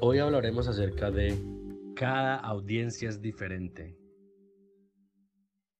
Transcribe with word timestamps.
Hoy 0.00 0.18
hablaremos 0.18 0.68
acerca 0.68 1.10
de 1.10 1.34
cada 1.94 2.36
audiencia 2.36 3.08
es 3.08 3.22
diferente. 3.22 3.96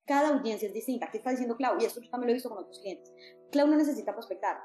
Cada 0.06 0.28
audiencia 0.28 0.68
es 0.68 0.72
distinta. 0.72 1.10
¿Qué 1.10 1.18
está 1.18 1.30
diciendo 1.30 1.54
Clau? 1.54 1.76
Y 1.78 1.84
esto 1.84 2.00
también 2.10 2.28
lo 2.28 2.30
he 2.30 2.34
visto 2.34 2.48
con 2.48 2.58
otros 2.58 2.80
clientes. 2.80 3.12
Clau 3.52 3.68
no 3.68 3.76
necesita 3.76 4.14
prospectar. 4.14 4.56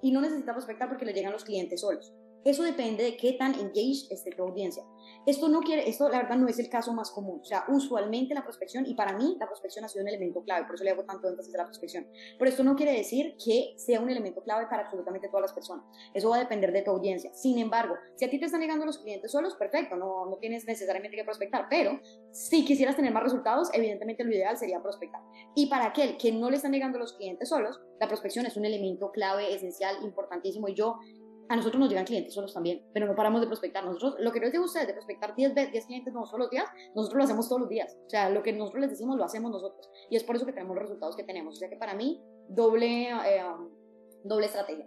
Y 0.00 0.10
no 0.10 0.22
necesita 0.22 0.52
prospectar 0.52 0.88
porque 0.88 1.04
le 1.04 1.12
llegan 1.12 1.32
los 1.32 1.44
clientes 1.44 1.82
solos. 1.82 2.14
Eso 2.44 2.62
depende 2.62 3.02
de 3.02 3.16
qué 3.16 3.32
tan 3.32 3.54
engaged 3.54 4.10
esté 4.10 4.30
tu 4.30 4.42
audiencia. 4.42 4.84
Esto 5.26 5.48
no 5.48 5.60
quiere, 5.60 5.88
esto 5.88 6.08
la 6.08 6.18
verdad 6.18 6.36
no 6.36 6.48
es 6.48 6.58
el 6.58 6.68
caso 6.68 6.92
más 6.92 7.10
común. 7.10 7.40
O 7.40 7.44
sea, 7.44 7.64
usualmente 7.68 8.34
la 8.34 8.42
prospección, 8.42 8.84
y 8.86 8.94
para 8.94 9.16
mí 9.16 9.36
la 9.40 9.46
prospección 9.46 9.84
ha 9.84 9.88
sido 9.88 10.02
un 10.02 10.08
elemento 10.08 10.42
clave, 10.42 10.66
por 10.66 10.74
eso 10.74 10.84
le 10.84 10.90
hago 10.90 11.04
tanto 11.04 11.28
énfasis 11.28 11.54
a 11.54 11.58
la 11.58 11.64
prospección. 11.64 12.06
Pero 12.38 12.50
esto 12.50 12.62
no 12.62 12.76
quiere 12.76 12.92
decir 12.92 13.36
que 13.42 13.74
sea 13.78 14.00
un 14.00 14.10
elemento 14.10 14.42
clave 14.42 14.66
para 14.66 14.82
absolutamente 14.82 15.28
todas 15.28 15.42
las 15.42 15.52
personas. 15.52 15.86
Eso 16.12 16.28
va 16.28 16.36
a 16.36 16.40
depender 16.40 16.72
de 16.72 16.82
tu 16.82 16.90
audiencia. 16.90 17.32
Sin 17.32 17.58
embargo, 17.58 17.94
si 18.16 18.24
a 18.24 18.30
ti 18.30 18.38
te 18.38 18.46
están 18.46 18.60
llegando 18.60 18.84
los 18.84 18.98
clientes 18.98 19.32
solos, 19.32 19.54
perfecto, 19.54 19.96
no, 19.96 20.26
no 20.26 20.36
tienes 20.36 20.66
necesariamente 20.66 21.16
que 21.16 21.24
prospectar. 21.24 21.66
Pero 21.70 22.00
si 22.32 22.64
quisieras 22.64 22.96
tener 22.96 23.12
más 23.12 23.22
resultados, 23.22 23.70
evidentemente 23.72 24.24
lo 24.24 24.32
ideal 24.32 24.58
sería 24.58 24.82
prospectar. 24.82 25.22
Y 25.54 25.66
para 25.66 25.86
aquel 25.86 26.18
que 26.18 26.32
no 26.32 26.50
le 26.50 26.56
están 26.56 26.72
llegando 26.72 26.98
los 26.98 27.14
clientes 27.14 27.48
solos, 27.48 27.80
la 28.00 28.08
prospección 28.08 28.44
es 28.44 28.56
un 28.56 28.66
elemento 28.66 29.10
clave, 29.10 29.54
esencial, 29.54 29.96
importantísimo. 30.02 30.68
Y 30.68 30.74
yo 30.74 30.98
a 31.48 31.56
nosotros 31.56 31.80
nos 31.80 31.88
llegan 31.88 32.04
clientes 32.04 32.34
solos 32.34 32.54
también, 32.54 32.82
pero 32.92 33.06
no 33.06 33.14
paramos 33.14 33.40
de 33.40 33.46
prospectar. 33.46 33.84
Nosotros, 33.84 34.16
lo 34.18 34.32
que 34.32 34.40
no 34.40 34.44
les 34.44 34.52
digo 34.52 34.64
a 34.64 34.66
ustedes 34.66 34.86
de 34.86 34.92
prospectar 34.94 35.34
10, 35.34 35.54
10 35.54 35.86
clientes 35.86 36.12
no 36.14 36.26
solo 36.26 36.44
los 36.44 36.50
días, 36.50 36.68
nosotros 36.94 37.18
lo 37.18 37.24
hacemos 37.24 37.48
todos 37.48 37.60
los 37.62 37.68
días. 37.68 37.96
O 38.06 38.10
sea, 38.10 38.30
lo 38.30 38.42
que 38.42 38.52
nosotros 38.52 38.80
les 38.80 38.90
decimos 38.90 39.16
lo 39.16 39.24
hacemos 39.24 39.50
nosotros. 39.50 39.90
Y 40.10 40.16
es 40.16 40.24
por 40.24 40.36
eso 40.36 40.46
que 40.46 40.52
tenemos 40.52 40.74
los 40.74 40.84
resultados 40.84 41.16
que 41.16 41.24
tenemos. 41.24 41.54
O 41.54 41.58
sea 41.58 41.68
que 41.68 41.76
para 41.76 41.94
mí, 41.94 42.22
doble, 42.48 43.10
eh, 43.10 43.44
doble 44.24 44.46
estrategia. 44.46 44.86